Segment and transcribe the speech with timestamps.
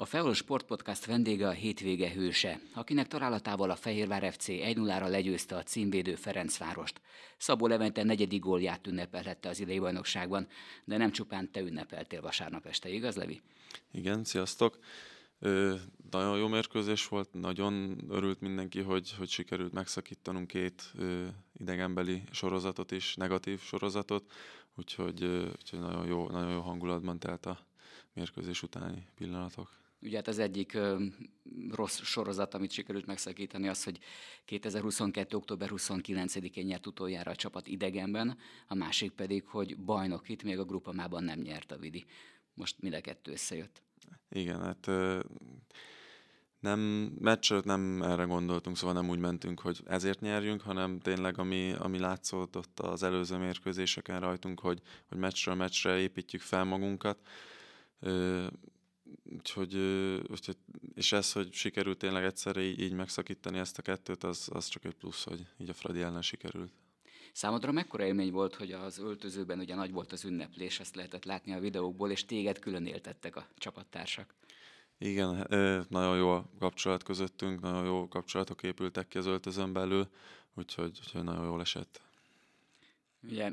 [0.00, 5.56] A Feol Sport Podcast vendége a hétvége hőse, akinek találatával a Fehérvár FC 1-0-ra legyőzte
[5.56, 7.00] a címvédő Ferencvárost.
[7.36, 10.46] Szabó Levente negyedik gólját ünnepelhette az idei bajnokságban,
[10.84, 13.40] de nem csupán te ünnepeltél vasárnap este, igaz Levi?
[13.92, 14.78] Igen, sziasztok!
[15.38, 15.74] Ö,
[16.10, 21.26] nagyon jó mérkőzés volt, nagyon örült mindenki, hogy, hogy sikerült megszakítanunk két ö,
[21.58, 24.32] idegenbeli sorozatot is, negatív sorozatot,
[24.76, 27.58] úgyhogy, ö, úgyhogy nagyon, jó, nagyon jó hangulatban telt a
[28.12, 29.78] mérkőzés utáni pillanatok.
[30.02, 31.04] Ugye hát az egyik ö,
[31.70, 33.98] rossz sorozat, amit sikerült megszakítani, az, hogy
[34.44, 35.36] 2022.
[35.36, 40.64] október 29-én nyert utoljára a csapat idegenben, a másik pedig, hogy bajnok itt, még a
[40.64, 42.04] grupamában nem nyert a Vidi.
[42.54, 43.82] Most mind a kettő összejött.
[44.28, 45.20] Igen, hát ö,
[46.60, 46.80] nem,
[47.18, 51.98] meccs nem erre gondoltunk, szóval nem úgy mentünk, hogy ezért nyerjünk, hanem tényleg ami, ami
[51.98, 57.18] látszódott az előző mérkőzéseken rajtunk, hogy, hogy meccsről meccsre építjük fel magunkat.
[58.00, 58.46] Ö,
[59.24, 59.76] Úgyhogy,
[60.30, 60.56] úgyhogy,
[60.94, 64.84] és ez, hogy sikerült tényleg egyszerre így, így megszakítani ezt a kettőt, az, az csak
[64.84, 66.72] egy plusz, hogy így a Fradi ellen sikerült.
[67.32, 71.52] Számodra mekkora élmény volt, hogy az öltözőben ugye nagy volt az ünneplés, ezt lehetett látni
[71.52, 74.34] a videókból, és téged külön éltettek a csapattársak?
[74.98, 75.46] Igen,
[75.88, 80.08] nagyon jó a kapcsolat közöttünk, nagyon jó kapcsolatok épültek ki az öltözön belül,
[80.54, 82.00] úgyhogy, úgyhogy nagyon jól esett.
[83.22, 83.52] Ugye,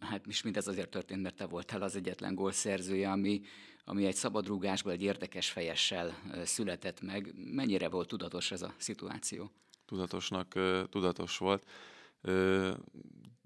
[0.00, 3.40] hát is mindez azért történt, mert te voltál az egyetlen gólszerzője, ami,
[3.88, 7.32] ami egy szabadrúgásból, egy érdekes fejessel született meg.
[7.36, 9.50] Mennyire volt tudatos ez a szituáció?
[9.86, 10.54] Tudatosnak
[10.90, 11.66] tudatos volt.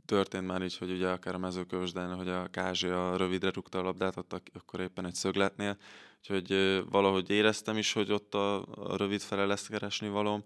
[0.07, 3.83] Történt már így, hogy ugye akár a mezőkövösden, hogy a Kázsi a rövidre rúgta a
[3.83, 5.77] labdát, ott akkor éppen egy szögletnél,
[6.19, 10.45] úgyhogy valahogy éreztem is, hogy ott a, a rövid fele lesz keresni valóm,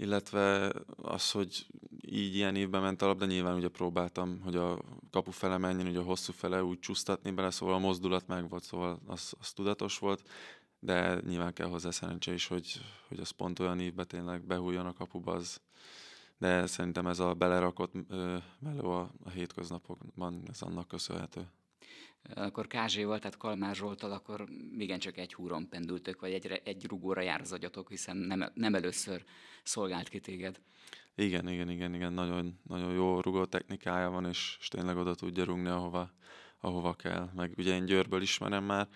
[0.00, 1.66] illetve az, hogy
[2.00, 4.78] így ilyen évben ment a labda, nyilván ugye próbáltam, hogy a
[5.10, 8.62] kapu fele menjen, ugye a hosszú fele úgy csúsztatni bele, szóval a mozdulat meg volt,
[8.62, 10.28] szóval az, az tudatos volt,
[10.78, 14.92] de nyilván kell hozzá szerencse is, hogy, hogy az pont olyan évben tényleg behújjon a
[14.92, 15.60] kapuba, az,
[16.38, 17.92] de szerintem ez a belerakott
[18.58, 21.48] meló a, a hétköznapokban, ez annak köszönhető
[22.34, 24.48] akkor Kázséval, tehát Kalmár Zsoltal, akkor
[24.78, 29.24] igencsak egy húron pendültök, vagy egy, egy rugóra jár az agyatok, hiszen nem, nem először
[29.62, 30.60] szolgált ki téged.
[31.14, 35.44] Igen, igen, igen, igen, nagyon, nagyon jó rugó technikája van, és, és tényleg oda tudja
[35.44, 36.10] rugni, ahova,
[36.60, 37.30] ahova kell.
[37.34, 38.88] Meg ugye én Győrből ismerem már,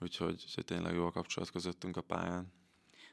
[0.00, 2.52] úgyhogy, úgyhogy tényleg jó a kapcsolat közöttünk a pályán.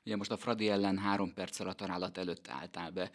[0.05, 3.11] Ugye most a Fradi ellen három perccel a találat előtt álltál be.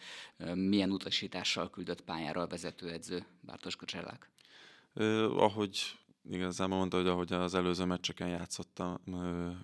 [0.53, 4.29] Milyen utasítással küldött pályára a vezetőedző Bártos Kocserlák?
[5.37, 5.99] ahogy
[6.29, 8.97] igazából mondta, hogy ahogy az előző meccseken játszottam,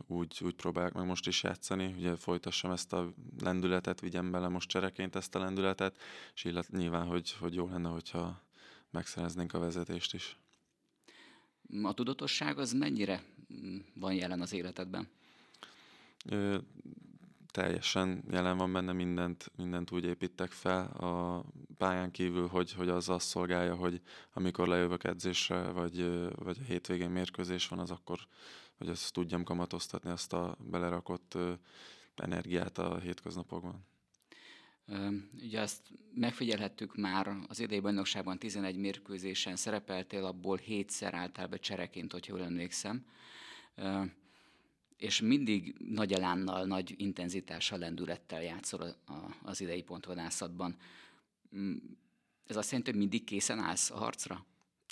[0.07, 4.69] úgy, úgy próbálják meg most is játszani, ugye folytassam ezt a lendületet, vigyem bele most
[4.69, 5.97] csereként ezt a lendületet,
[6.33, 8.41] és illet, nyilván, hogy, hogy jó lenne, hogyha
[8.89, 10.37] megszereznénk a vezetést is.
[11.83, 13.23] A tudatosság az mennyire
[13.53, 15.07] mm, van jelen az életedben?
[17.57, 21.43] Teljesen jelen van benne, mindent, mindent úgy építek fel a
[21.77, 24.01] pályán kívül, hogy, hogy az azt szolgálja, hogy
[24.33, 28.19] amikor lejövök edzésre, vagy, vagy a hétvégén mérkőzés van, az akkor,
[28.77, 31.37] hogy azt tudjam kamatoztatni, azt a belerakott
[32.15, 33.85] energiát a hétköznapokban.
[35.41, 35.81] Ugye azt
[36.13, 42.45] megfigyelhettük már az idei bajnokságban 11 mérkőzésen szerepeltél, abból 7-szer álltál be csereként, hogyha jól
[42.45, 43.05] emlékszem
[44.97, 48.95] és mindig nagy elánnal, nagy intenzitással, lendülettel játszol
[49.43, 50.75] az idei pontvadászatban.
[51.55, 51.75] Mm,
[52.45, 54.45] ez azt jelenti, hogy mindig készen állsz a harcra?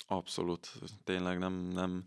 [0.06, 0.72] Abszolút.
[1.04, 2.04] Tényleg nem, nem,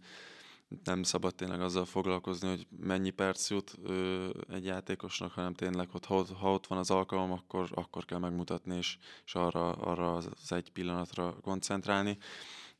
[0.84, 6.06] nem szabad tényleg azzal foglalkozni, hogy mennyi perc jut ö, egy játékosnak, hanem tényleg, hogy
[6.06, 10.51] ha, ha ott van az alkalom, akkor, akkor kell megmutatni, és, és arra, arra az
[10.51, 12.18] egy pillanatra koncentrálni.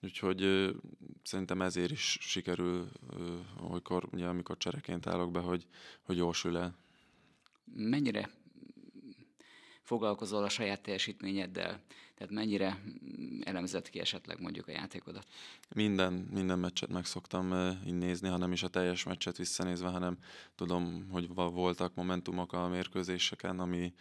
[0.04, 0.72] Úgyhogy
[1.24, 2.90] szerintem ezért is sikerül,
[3.70, 5.68] olykor, ugye, amikor csereként állok be, hogy,
[6.02, 6.76] hogy jósül el.
[7.74, 8.30] Mennyire
[9.84, 11.82] foglalkozol a saját teljesítményeddel?
[12.16, 12.84] Tehát mennyire
[13.44, 15.28] elemzett ki esetleg mondjuk a játékodat?
[15.76, 20.18] Minden, minden meccset meg szoktam így nézni, ha nem is a teljes meccset visszanézve, hanem
[20.56, 23.94] tudom, hogy voltak momentumok a mérkőzéseken, ami,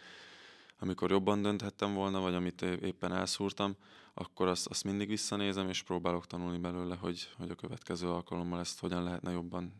[0.79, 3.75] amikor jobban dönthettem volna, vagy amit éppen elszúrtam,
[4.13, 8.79] akkor azt, azt mindig visszanézem, és próbálok tanulni belőle, hogy, hogy a következő alkalommal ezt
[8.79, 9.73] hogyan lehetne jobban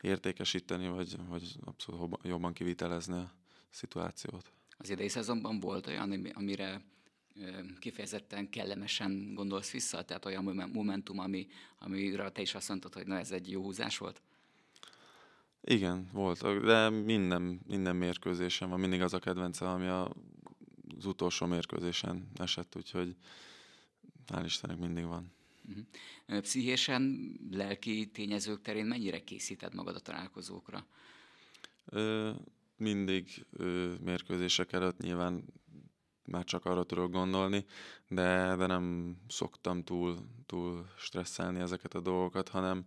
[0.00, 3.32] értékesíteni, vagy, vagy abszolút jobban kivitelezni a
[3.70, 4.52] szituációt.
[4.78, 6.82] Az idei szezonban volt olyan, amire
[7.78, 10.04] kifejezetten kellemesen gondolsz vissza?
[10.04, 11.46] Tehát olyan momentum, ami,
[11.78, 14.22] amire te is azt mondtad, hogy na ez egy jó húzás volt?
[15.62, 20.12] Igen, volt, de minden, minden mérkőzésen van, mindig az a kedvence, ami a,
[20.96, 23.16] az utolsó mérkőzésen esett, úgyhogy
[24.26, 25.32] hál' Istennek mindig van.
[25.68, 26.40] Uh-huh.
[26.40, 30.86] Pszichésen, lelki tényezők terén mennyire készíted magad a találkozókra?
[31.84, 32.30] Ö,
[32.76, 35.44] mindig ö, mérkőzések előtt nyilván
[36.24, 37.64] már csak arra tudok gondolni,
[38.08, 42.86] de, de nem szoktam túl, túl stresszelni ezeket a dolgokat, hanem,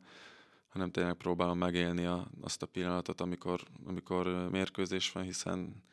[0.73, 5.83] hanem tényleg próbálom megélni a, azt a pillanatot, amikor, amikor mérkőzés van, hiszen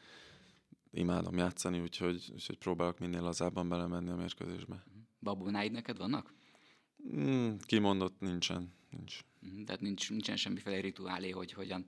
[0.91, 4.85] imádom játszani, úgyhogy, úgyhogy próbálok minél lazábban belemenni a mérkőzésbe.
[5.19, 6.33] Babonáid neked vannak?
[7.17, 8.73] Mm, kimondott nincsen.
[8.91, 9.19] Nincs.
[9.41, 11.85] Mhm, tehát nincs, nincsen semmiféle rituálé, hogy hogyan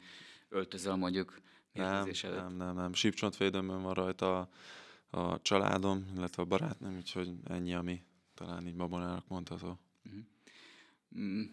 [0.49, 1.41] öltözöl mondjuk
[1.73, 2.93] nem, nem, nem, nem.
[2.93, 4.49] Sípcsontvédőmön van rajta a,
[5.19, 8.03] a családom, illetve a barátnőm, úgyhogy ennyi, ami
[8.35, 9.79] talán így babonának mondható.
[10.05, 10.23] Uh-huh.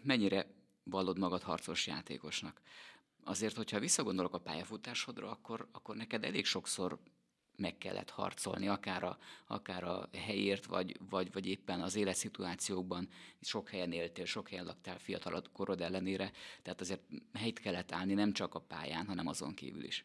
[0.02, 0.46] Mennyire
[0.84, 2.60] vallod magad harcos játékosnak?
[3.24, 6.98] Azért, hogyha visszagondolok a pályafutásodra, akkor, akkor neked elég sokszor
[7.60, 13.08] meg kellett harcolni, akár a, akár a helyért, vagy, vagy, vagy éppen az életszituációkban
[13.40, 16.32] sok helyen éltél, sok helyen laktál fiatal korod ellenére,
[16.62, 17.02] tehát azért
[17.32, 20.04] helyt kellett állni nem csak a pályán, hanem azon kívül is.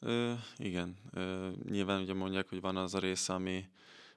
[0.00, 3.68] Ö, igen, ö, nyilván ugye mondják, hogy van az a része, ami,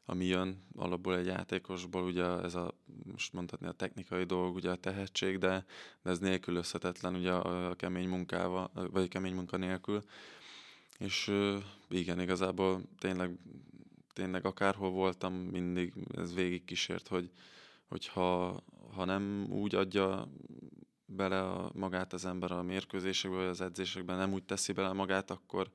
[0.06, 2.74] ami jön alapból egy játékosból, ugye ez a,
[3.12, 5.66] most mondhatni a technikai dolog, ugye a tehetség, de,
[6.04, 10.04] de ez nélkülözhetetlen ugye a, a kemény munkával, vagy a kemény munka nélkül.
[10.98, 11.32] És
[11.90, 13.38] igen, igazából tényleg,
[14.14, 17.32] tényleg akárhol voltam, mindig ez végig kísért, hogy,
[17.88, 18.60] hogy ha,
[18.94, 20.28] ha nem úgy adja
[21.06, 25.32] bele a, magát az ember a mérkőzésekbe, vagy az edzésekben, nem úgy teszi bele magát,
[25.32, 25.72] akkor,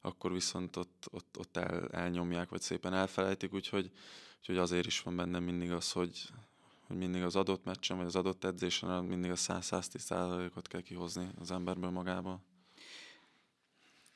[0.00, 3.90] akkor viszont ott, ott, ott el, elnyomják, vagy szépen elfelejtik, úgyhogy,
[4.38, 6.28] úgyhogy azért is van bennem mindig az, hogy,
[6.86, 11.50] hogy mindig az adott meccsen, vagy az adott edzésen mindig a 100-110%-ot kell kihozni az
[11.50, 12.42] emberből magából.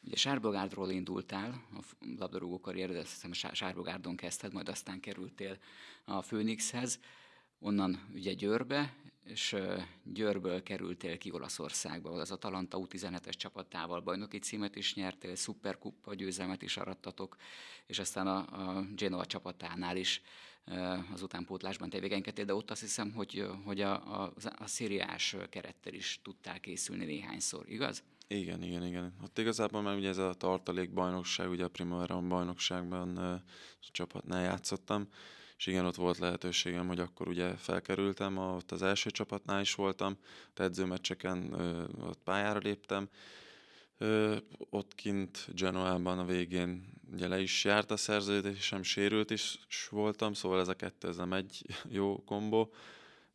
[0.03, 1.81] Ugye Sárbogárdról indultál a
[2.19, 5.59] labdarúgó karriered, azt hiszem Sárbogárdon kezdted, majd aztán kerültél
[6.05, 7.01] a Főnixhez,
[7.61, 9.57] onnan ugye Győrbe, és
[10.05, 16.77] Győrből kerültél ki Olaszországba, az Atalanta U17-es csapatával bajnoki címet is nyertél, szuperkuppa győzelmet is
[16.77, 17.37] arattatok,
[17.87, 20.23] és aztán a, a Genoa csapatánál is
[21.13, 26.21] az utánpótlásban tevékenykedtél, de ott azt hiszem, hogy, hogy a, a, a szériás kerettel is
[26.23, 28.03] tudtál készülni néhányszor, igaz?
[28.29, 29.15] Igen, igen, igen.
[29.23, 33.43] Ott igazából már ugye ez a tartalék bajnokság, ugye a Primavera bajnokságban a
[33.93, 35.09] csapatnál játszottam,
[35.61, 40.17] és igen, ott volt lehetőségem, hogy akkor ugye felkerültem, ott az első csapatnál is voltam,
[40.55, 41.55] a edzőmeccseken
[42.01, 43.09] ott pályára léptem,
[44.71, 49.59] ott kint Genoában a végén ugye le is járt a szerződésem, sérült is
[49.91, 52.73] voltam, szóval ez a kettő, ez nem egy jó kombó,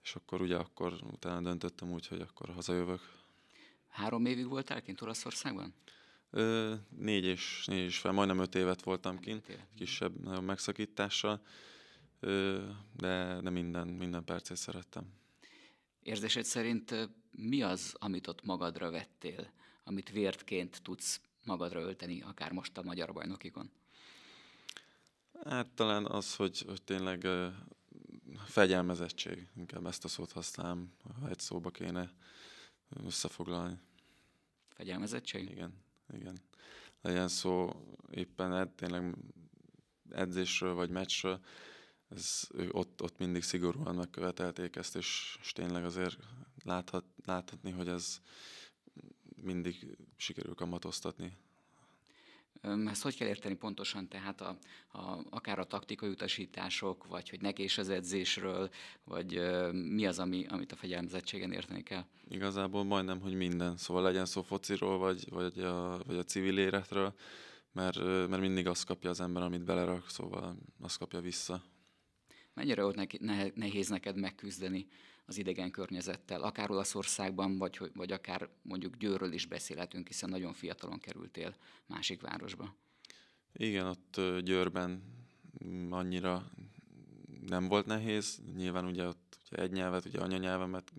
[0.03, 3.01] és akkor ugye akkor utána döntöttem úgy, hogy akkor hazajövök.
[3.87, 5.73] Három évig voltál kint Olaszországban?
[6.29, 11.41] Ö, négy és, négy és fel, majdnem öt évet voltam kint, kisebb megszakítással,
[12.95, 15.13] de, de minden, minden percét szerettem.
[15.99, 19.51] Érzésed szerint mi az, amit ott magadra vettél,
[19.83, 23.71] amit vértként tudsz magadra ölteni, akár most a magyar bajnokikon?
[25.43, 27.53] Hát talán az, hogy, hogy tényleg uh,
[28.45, 32.13] fegyelmezettség, inkább ezt a szót használom, ha egy szóba kéne
[33.05, 33.77] összefoglalni.
[34.67, 35.49] Fegyelmezettség?
[35.49, 35.73] Igen,
[36.13, 36.37] igen.
[37.01, 37.69] Legyen szó
[38.11, 39.15] éppen ed, tényleg
[40.09, 41.39] edzésről vagy meccsről,
[42.09, 46.17] ez, ott, ott mindig szigorúan megkövetelték ezt, és, és tényleg azért
[46.63, 48.21] láthat, láthatni, hogy ez
[49.41, 51.37] mindig sikerül kamatoztatni
[52.85, 54.57] ezt hogy kell érteni pontosan, tehát a,
[54.91, 58.69] a, akár a taktikai utasítások, vagy hogy neki és az edzésről,
[59.03, 62.05] vagy uh, mi az, ami, amit a fegyelmezettségen érteni kell?
[62.29, 63.77] Igazából majdnem, hogy minden.
[63.77, 67.13] Szóval legyen szó fociról, vagy, vagy, a, vagy a civil életről,
[67.71, 71.63] mert, mert mindig azt kapja az ember, amit belerak, szóval azt kapja vissza.
[72.55, 73.19] Mennyire volt neki,
[73.55, 74.87] nehéz neked megküzdeni
[75.25, 80.99] az idegen környezettel, akár Olaszországban, vagy, vagy akár mondjuk Győrről is beszélhetünk, hiszen nagyon fiatalon
[80.99, 82.75] kerültél másik városba.
[83.53, 85.03] Igen, ott Győrben
[85.89, 86.51] annyira
[87.47, 88.41] nem volt nehéz.
[88.55, 90.93] Nyilván ugye ott ugye egy nyelvet, ugye anyanyelvemet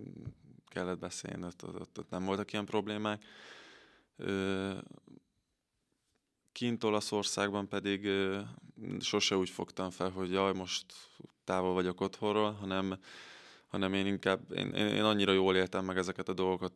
[0.67, 3.25] kellett beszélni, ott, ott, ott nem voltak ilyen problémák.
[6.53, 8.09] Kint Olaszországban pedig
[9.01, 10.95] sose úgy fogtam fel, hogy jaj, most
[11.47, 12.99] távol vagyok otthonról, hanem
[13.67, 16.73] hanem én inkább, én, én, annyira jól éltem meg ezeket a dolgokat,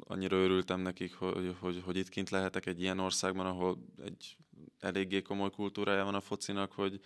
[0.00, 4.36] annyira örültem nekik, hogy, hogy, hogy itt kint lehetek egy ilyen országban, ahol egy
[4.80, 7.00] eléggé komoly kultúrája van a focinak, hogy,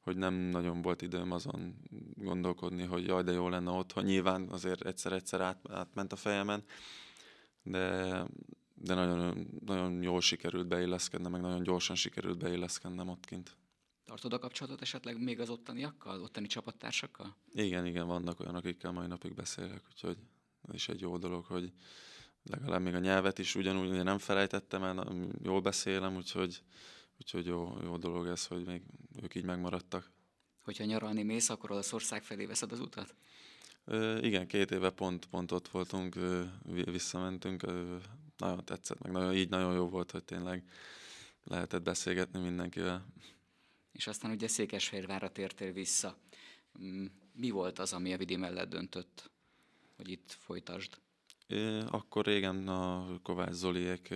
[0.00, 1.74] hogy nem nagyon volt időm azon
[2.14, 4.04] gondolkodni, hogy jaj, de jó lenne otthon.
[4.04, 6.64] Nyilván azért egyszer-egyszer át, átment a fejemen,
[7.62, 8.24] de,
[8.74, 13.56] de nagyon, nagyon jól sikerült beilleszkednem, meg nagyon gyorsan sikerült beilleszkednem ott kint.
[14.04, 17.36] Tartod a kapcsolatot esetleg még az ottaniakkal, ottani csapattársakkal?
[17.52, 20.16] Igen, igen, vannak olyan, akikkel mai napig beszélek, úgyhogy
[20.68, 21.72] ez is egy jó dolog, hogy
[22.42, 25.06] legalább még a nyelvet is ugyanúgy ugye nem felejtettem el,
[25.42, 26.62] jól beszélem, úgyhogy,
[27.18, 28.82] úgyhogy jó, jó dolog ez, hogy még
[29.22, 30.10] ők így megmaradtak.
[30.62, 33.14] Hogyha nyaralni mész, akkor Olaszország felé veszed az utat?
[33.84, 36.44] Ö, igen, két éve pont, pont ott voltunk, ö,
[36.84, 37.96] visszamentünk, ö,
[38.36, 40.68] nagyon tetszett, meg nagyon, így nagyon jó volt, hogy tényleg
[41.44, 43.06] lehetett beszélgetni mindenkivel.
[43.92, 46.18] És aztán ugye Székesfehérvárra tértél vissza.
[46.82, 49.30] Mm, mi volt az, ami a Vidi mellett döntött,
[49.96, 50.98] hogy itt folytasd?
[51.90, 54.14] Akkor régen a Kovács Zoliék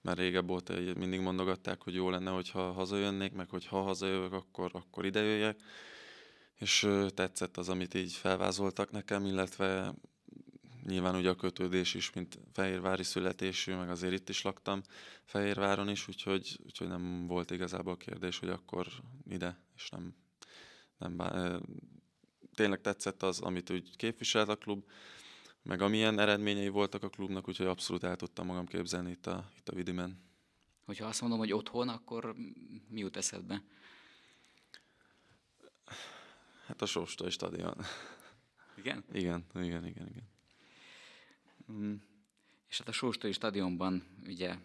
[0.00, 4.70] már régebb óta mindig mondogatták, hogy jó lenne, hogyha hazajönnék, meg hogy ha hazajövök, akkor,
[4.72, 5.60] akkor idejöjjek.
[6.54, 9.94] És tetszett az, amit így felvázoltak nekem, illetve
[10.90, 14.82] nyilván ugye a kötődés is, mint fehérvári születésű, meg azért itt is laktam
[15.24, 18.86] Fehérváron is, úgyhogy, úgyhogy nem volt igazából kérdés, hogy akkor
[19.28, 20.14] ide, és nem,
[20.98, 21.60] nem bár,
[22.54, 24.84] tényleg tetszett az, amit úgy képviselt a klub,
[25.62, 29.68] meg amilyen eredményei voltak a klubnak, úgyhogy abszolút el tudtam magam képzelni itt a, itt
[29.68, 30.28] a Vidimen.
[30.84, 32.34] Hogyha azt mondom, hogy otthon, akkor
[32.88, 33.62] mi jut eszedbe?
[36.66, 37.76] Hát a Sóstai stadion.
[38.76, 39.04] Igen?
[39.12, 40.28] Igen, igen, igen, igen.
[41.70, 41.94] Mm.
[42.68, 44.56] És hát a Sóstai stadionban ugye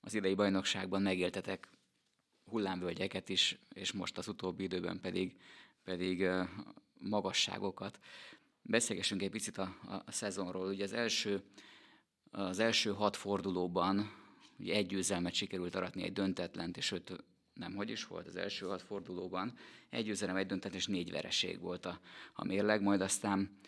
[0.00, 1.68] az idei bajnokságban megéltetek
[2.44, 5.40] hullámvölgyeket is, és most az utóbbi időben pedig,
[5.84, 6.28] pedig
[6.98, 7.98] magasságokat.
[8.62, 10.68] Beszélgessünk egy picit a, a, a szezonról.
[10.68, 11.42] Ugye az első,
[12.30, 14.18] az első hat fordulóban
[14.58, 18.66] ugye egy győzelmet sikerült aratni, egy döntetlent, és öt, nem, hogy is volt az első
[18.66, 19.56] hat fordulóban,
[19.90, 22.00] egy győzelem, egy döntetlen, és négy vereség volt a,
[22.32, 23.58] a mérleg, majd aztán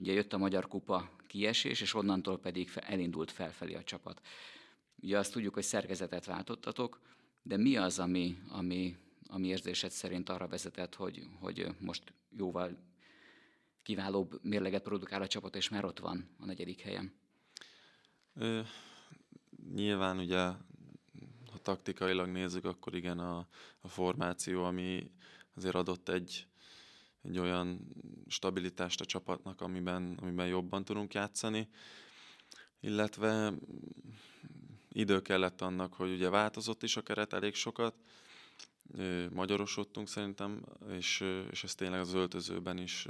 [0.00, 4.20] ugye jött a Magyar Kupa kiesés, és onnantól pedig elindult felfelé a csapat.
[5.02, 7.00] Ugye azt tudjuk, hogy szerkezetet váltottatok,
[7.42, 12.78] de mi az, ami, ami, ami érzésed szerint arra vezetett, hogy, hogy most jóval
[13.82, 17.12] kiválóbb mérleget produkál a csapat, és már ott van a negyedik helyen?
[18.34, 18.60] Ö,
[19.74, 20.44] nyilván ugye,
[21.50, 23.46] ha taktikailag nézzük, akkor igen a,
[23.80, 25.10] a formáció, ami
[25.54, 26.46] azért adott egy,
[27.22, 27.80] egy olyan
[28.26, 31.68] stabilitást a csapatnak, amiben, amiben jobban tudunk játszani,
[32.80, 33.52] illetve
[34.92, 37.94] idő kellett annak, hogy ugye változott is a keret elég sokat,
[39.30, 43.06] magyarosodtunk szerintem, és, és ez tényleg az öltözőben is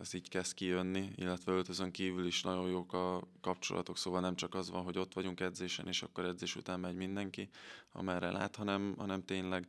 [0.00, 4.54] ez így kezd kijönni, illetve öltözön kívül is nagyon jók a kapcsolatok, szóval nem csak
[4.54, 7.48] az van, hogy ott vagyunk edzésen, és akkor edzés után megy mindenki,
[7.92, 9.68] amerre lát, hanem, hanem tényleg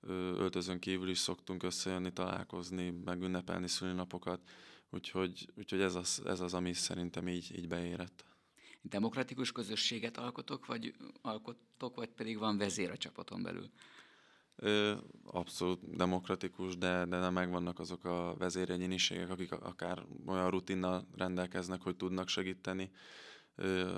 [0.00, 4.40] öltözön kívül is szoktunk összejönni, találkozni, megünnepelni szülinapokat,
[4.90, 8.24] úgyhogy, úgyhogy ez, az, ez az, ami szerintem így, így beérett.
[8.82, 13.70] Demokratikus közösséget alkotok, vagy alkotok, vagy pedig van vezér a csapaton belül?
[15.24, 21.96] abszolút demokratikus, de, de nem megvannak azok a vezéregyéniségek, akik akár olyan rutinnal rendelkeznek, hogy
[21.96, 22.90] tudnak segíteni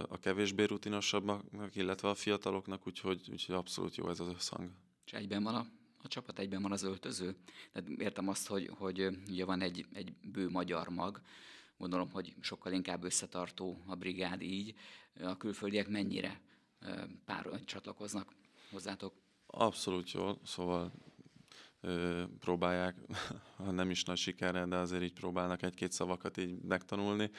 [0.09, 4.71] a kevésbé rutinosabbaknak, illetve a fiataloknak, úgyhogy, úgyhogy abszolút jó ez az összhang.
[5.04, 5.66] És egyben van a,
[6.02, 7.37] a csapat, egyben van az öltöző?
[7.73, 11.21] Tehát értem azt, hogy, hogy ugye van egy, egy bő magyar mag,
[11.80, 14.75] gondolom, hogy sokkal inkább összetartó a brigád így.
[15.23, 16.40] A külföldiek mennyire
[17.25, 18.33] pár csatlakoznak
[18.71, 19.14] hozzátok?
[19.47, 20.92] Abszolút jó, szóval
[21.80, 22.97] ö, próbálják,
[23.57, 27.30] ha nem is nagy sikerrel, de azért így próbálnak egy-két szavakat így megtanulni,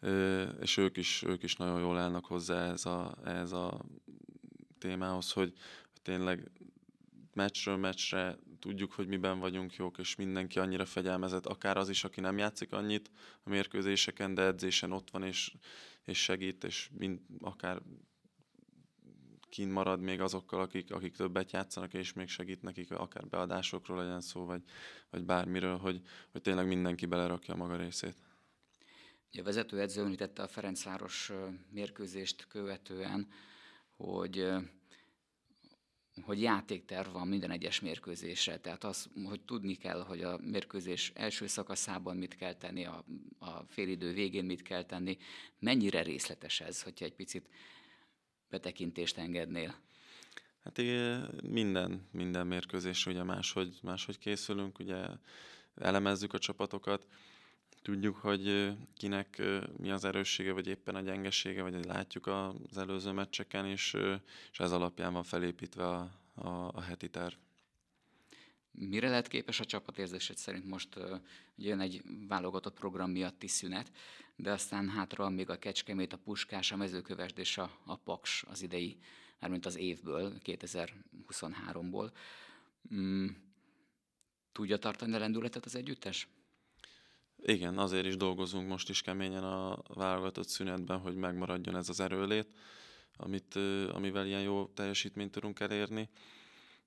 [0.00, 3.84] ö, és ők is, ők is nagyon jól állnak hozzá ez a, ez a
[4.78, 5.52] témához, hogy
[6.02, 6.50] tényleg
[7.36, 12.20] meccsről meccsre tudjuk, hogy miben vagyunk jók, és mindenki annyira fegyelmezett, akár az is, aki
[12.20, 13.10] nem játszik annyit
[13.42, 15.54] a mérkőzéseken, de edzésen ott van, és,
[16.04, 17.82] és segít, és mind, akár
[19.48, 24.20] kint marad még azokkal, akik, akik többet játszanak, és még segít nekik, akár beadásokról legyen
[24.20, 24.62] szó, vagy,
[25.10, 26.00] vagy bármiről, hogy,
[26.32, 28.16] hogy tényleg mindenki belerakja a maga részét.
[29.38, 31.32] A vezetőedző említette a Ferencváros
[31.70, 33.28] mérkőzést követően,
[33.96, 34.48] hogy
[36.22, 38.58] hogy játékterv van minden egyes mérkőzésre.
[38.58, 43.04] Tehát az, hogy tudni kell, hogy a mérkőzés első szakaszában mit kell tenni, a,
[43.38, 45.16] a félidő végén mit kell tenni.
[45.58, 47.48] Mennyire részletes ez, hogyha egy picit
[48.50, 49.74] betekintést engednél?
[50.64, 50.80] Hát
[51.42, 55.04] minden, minden mérkőzés ugye máshogy, máshogy készülünk, ugye
[55.74, 57.06] elemezzük a csapatokat,
[57.86, 59.42] tudjuk, hogy kinek
[59.76, 63.96] mi az erőssége, vagy éppen a gyengesége, vagy látjuk az előző meccseken, és,
[64.52, 67.34] és ez alapján van felépítve a, a, a heti terv.
[68.70, 71.20] Mire lehet képes a csapat érzésed szerint most uh,
[71.56, 73.92] jön egy válogatott program miatti szünet,
[74.36, 78.62] de aztán hátra még a Kecskemét, a Puskás, a Mezőkövesd és a, a Paks az
[78.62, 78.98] idei,
[79.40, 82.10] mármint az évből, 2023-ból.
[82.94, 83.26] Mm,
[84.52, 86.28] tudja tartani a lendületet az együttes?
[87.48, 92.48] Igen, azért is dolgozunk most is keményen a válogatott szünetben, hogy megmaradjon ez az erőlét,
[93.16, 93.54] amit,
[93.92, 96.08] amivel ilyen jó teljesítményt tudunk elérni.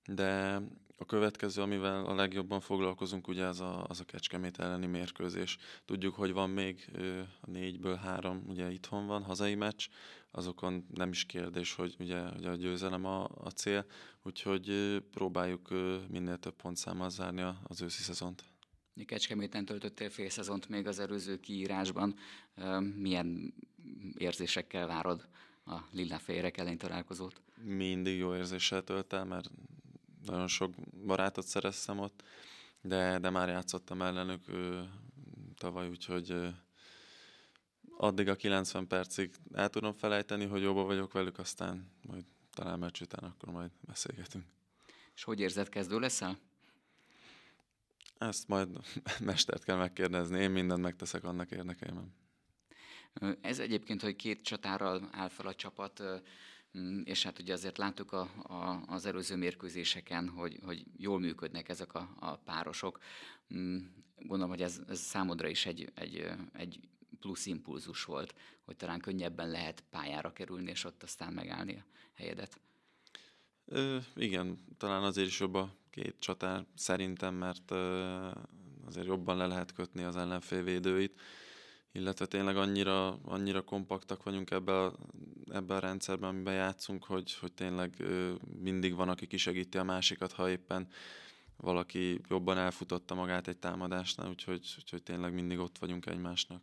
[0.05, 0.61] De
[0.97, 5.57] a következő, amivel a legjobban foglalkozunk, ugye az a, az a Kecskemét elleni mérkőzés.
[5.85, 6.89] Tudjuk, hogy van még
[7.41, 9.87] a négyből három, ugye itthon van, hazai meccs,
[10.31, 13.85] azokon nem is kérdés, hogy ugye, ugye a győzelem a, a cél,
[14.23, 15.69] úgyhogy próbáljuk
[16.07, 18.43] minél több pontszámmal zárni az őszi szezont.
[19.05, 22.15] Kecskeméten töltöttél fél szezont még az előző kiírásban.
[22.95, 23.53] Milyen
[24.17, 25.27] érzésekkel várod
[25.65, 27.41] a lilláfehérek ellen találkozót?
[27.63, 29.49] Mindig jó érzéssel tölt el, mert
[30.25, 30.73] nagyon sok
[31.05, 32.23] barátot szereztem ott,
[32.81, 34.89] de, de már játszottam ellenük ő,
[35.57, 36.33] tavaly, úgyhogy
[37.97, 43.01] addig a 90 percig el tudom felejteni, hogy jóba vagyok velük, aztán majd talán meccs
[43.01, 44.45] után akkor majd beszélgetünk.
[45.15, 46.37] És hogy érzed, kezdő leszel?
[48.19, 48.69] Ezt majd
[49.19, 52.13] mestert kell megkérdezni, én mindent megteszek annak érdekében.
[53.41, 56.03] Ez egyébként, hogy két csatárral áll fel a csapat,
[56.77, 61.69] mm, és hát ugye azért láttuk a, a, az előző mérkőzéseken, hogy, hogy jól működnek
[61.69, 62.99] ezek a, a párosok.
[63.53, 63.77] Mm,
[64.17, 66.79] gondolom, hogy ez, ez számodra is egy, egy, egy
[67.19, 68.35] plusz impulzus volt,
[68.65, 72.59] hogy talán könnyebben lehet pályára kerülni, és ott aztán megállni a helyedet.
[73.65, 77.71] Ö, igen, talán azért is jobb a két csatár szerintem, mert
[78.85, 81.19] azért jobban le lehet kötni az ellenfél védőit,
[81.91, 84.95] illetve tényleg annyira, annyira kompaktak vagyunk ebbe a,
[85.51, 88.03] ebbe a rendszerben, amiben játszunk, hogy, hogy tényleg
[88.59, 90.87] mindig van, aki kisegíti a másikat, ha éppen
[91.57, 96.61] valaki jobban elfutotta magát egy támadásnál, úgyhogy, úgyhogy tényleg mindig ott vagyunk egymásnak.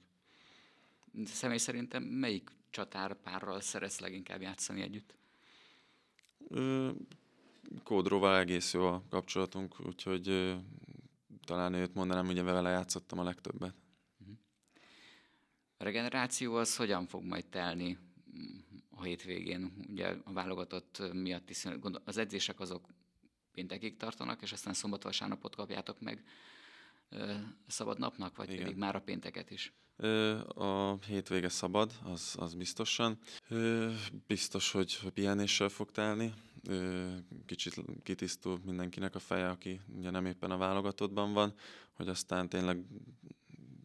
[1.24, 5.14] Személy szerintem melyik csatárpárral szeretsz leginkább játszani együtt?
[7.82, 10.56] Kódróval egész jó a kapcsolatunk, úgyhogy
[11.44, 13.74] talán őt mondanám, ugye vele játszottam a legtöbbet.
[15.76, 17.98] A regeneráció az hogyan fog majd telni
[18.90, 19.72] a hétvégén?
[19.88, 21.64] Ugye a válogatott miatt is
[22.04, 22.88] az edzések azok
[23.52, 26.24] péntekig tartanak, és aztán szombat-vasárnapot kapjátok meg
[27.66, 28.62] szabad napnak, vagy Igen.
[28.62, 29.72] pedig már a pénteket is?
[30.48, 33.18] A hétvége szabad, az, az biztosan.
[34.26, 36.32] Biztos, hogy pihenéssel fog telni.
[37.46, 41.54] Kicsit kitisztul mindenkinek a feje, aki ugye nem éppen a válogatottban van,
[41.92, 42.84] hogy aztán tényleg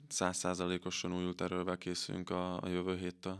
[0.07, 3.39] százszázalékosan újult erővel készülünk a, a jövő héttől.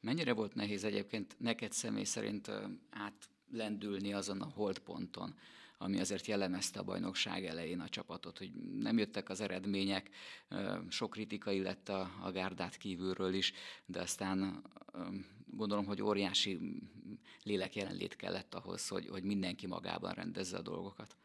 [0.00, 2.50] Mennyire volt nehéz egyébként neked személy szerint
[2.90, 5.34] átlendülni azon a holdponton,
[5.78, 10.10] ami azért jellemezte a bajnokság elején a csapatot, hogy nem jöttek az eredmények,
[10.88, 13.52] sok kritika illett a, a gárdát kívülről is,
[13.86, 14.62] de aztán
[15.46, 16.58] gondolom, hogy óriási
[17.42, 21.16] lélek jelenlét kellett ahhoz, hogy, hogy mindenki magában rendezze a dolgokat.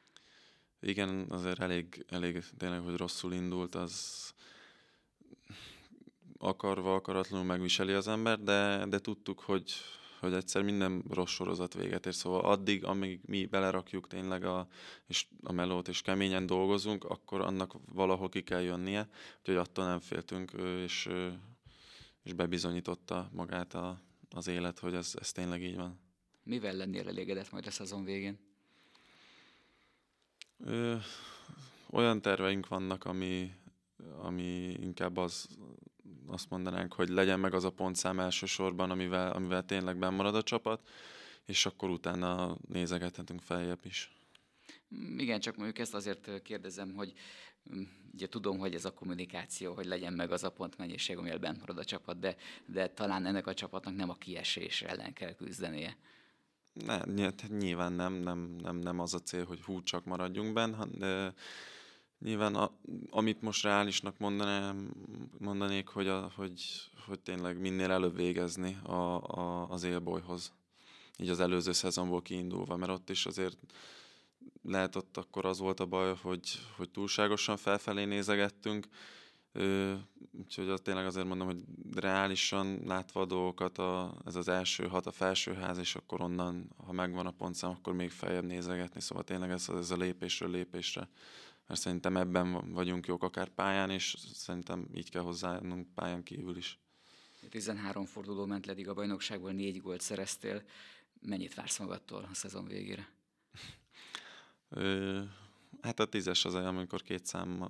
[0.80, 4.34] Igen, azért elég, elég tényleg, hogy rosszul indult, az
[6.38, 9.72] akarva, akaratlanul megviseli az ember, de, de tudtuk, hogy,
[10.20, 12.14] hogy egyszer minden rossz sorozat véget ér.
[12.14, 14.68] Szóval addig, amíg mi belerakjuk tényleg a,
[15.08, 19.10] és a melót, és keményen dolgozunk, akkor annak valahol ki kell jönnie.
[19.40, 20.52] Úgyhogy attól nem féltünk,
[20.84, 21.10] és,
[22.24, 24.02] és bebizonyította magát a,
[24.34, 26.00] az élet, hogy ez, ez tényleg így van.
[26.44, 28.40] Mivel lennél elégedett majd a szezon végén?
[30.58, 30.96] Ö,
[31.90, 33.54] olyan terveink vannak, ami,
[34.22, 35.48] ami inkább az,
[36.28, 40.90] azt mondanánk, hogy legyen meg az a pontszám elsősorban, amivel, amivel tényleg marad a csapat,
[41.46, 44.21] és akkor utána nézegethetünk feljebb is.
[45.18, 47.14] Igen, csak mondjuk ezt azért kérdezem, hogy
[47.76, 47.82] mm,
[48.14, 51.78] ugye tudom, hogy ez a kommunikáció, hogy legyen meg az a pontmennyiség, amivel bent marad
[51.78, 55.98] a csapat, de, de talán ennek a csapatnak nem a kiesés ellen kell küzdenie.
[56.74, 61.34] Ne, nyilván nem, nem, nem, nem az a cél, hogy hú, csak maradjunk benne, de
[62.22, 62.72] Nyilván a,
[63.10, 64.92] amit most reálisnak mondanám,
[65.38, 66.62] mondanék, hogy, a, hogy,
[67.06, 70.54] hogy tényleg minél előbb végezni a, a, az élbolyhoz.
[71.18, 73.58] Így az előző szezonból kiindulva, mert ott is azért
[74.62, 78.88] lehet ott akkor az volt a baj, hogy, hogy túlságosan felfelé nézegettünk,
[79.54, 79.94] Ö,
[80.32, 85.06] úgyhogy az tényleg azért mondom, hogy reálisan látva a dolgokat, a, ez az első hat,
[85.06, 89.02] a felsőház, és akkor onnan, ha megvan a pontszám, akkor még feljebb nézegetni.
[89.02, 91.10] Szóval tényleg ez, ez a lépésről lépésre
[91.72, 96.80] mert szerintem ebben vagyunk jók akár pályán, és szerintem így kell hozzáállnunk pályán kívül is.
[97.50, 100.64] 13 forduló ment ledig a bajnokságból, négy gólt szereztél.
[101.22, 103.10] Mennyit vársz magadtól a szezon végére?
[105.82, 107.70] Hát a tízes az olyan, amikor két szám,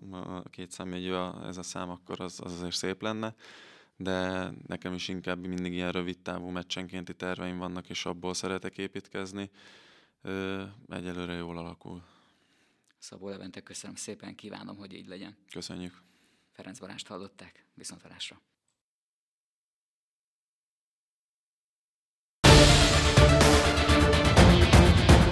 [0.49, 1.07] két szám egy
[1.43, 3.35] ez a szám, akkor az, az azért szép lenne,
[3.97, 9.49] de nekem is inkább mindig ilyen rövid távú meccsenkénti terveim vannak, és abból szeretek építkezni.
[10.89, 12.03] Egyelőre jól alakul.
[12.97, 15.37] Szabó Levente, köszönöm szépen, kívánom, hogy így legyen.
[15.51, 16.01] Köszönjük.
[16.51, 18.41] Ferenc Balást hallották, viszontalásra.